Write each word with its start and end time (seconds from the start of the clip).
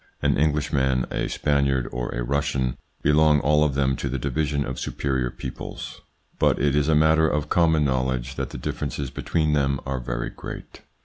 An 0.23 0.35
Englishman, 0.35 1.05
a 1.11 1.27
Spaniard, 1.29 1.87
or 1.91 2.09
a 2.09 2.23
Russian 2.23 2.75
belong 3.03 3.39
all 3.41 3.63
of 3.63 3.75
them 3.75 3.95
to 3.97 4.09
the 4.09 4.17
division 4.17 4.65
of 4.65 4.79
superior 4.79 5.29
peoples, 5.29 6.01
but 6.39 6.57
it 6.57 6.75
is 6.75 6.87
a 6.87 6.95
matter 6.95 7.27
of 7.27 7.49
common 7.49 7.85
know 7.85 8.05
ledge 8.05 8.33
that 8.33 8.49
the 8.49 8.57
differences 8.57 9.11
between 9.11 9.53
them 9.53 9.79
are 9.85 9.99
very 9.99 10.31
great. 10.31 10.81